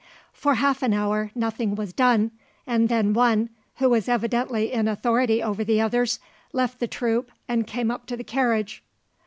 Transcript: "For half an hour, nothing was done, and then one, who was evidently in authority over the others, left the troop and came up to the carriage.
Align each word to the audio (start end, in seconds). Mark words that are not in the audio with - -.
"For 0.33 0.55
half 0.55 0.81
an 0.81 0.95
hour, 0.95 1.29
nothing 1.35 1.75
was 1.75 1.93
done, 1.93 2.31
and 2.65 2.89
then 2.89 3.13
one, 3.13 3.51
who 3.75 3.87
was 3.91 4.09
evidently 4.09 4.71
in 4.71 4.87
authority 4.87 5.43
over 5.43 5.63
the 5.63 5.79
others, 5.79 6.19
left 6.53 6.79
the 6.79 6.87
troop 6.87 7.29
and 7.47 7.67
came 7.67 7.91
up 7.91 8.07
to 8.07 8.17
the 8.17 8.23
carriage. 8.23 8.81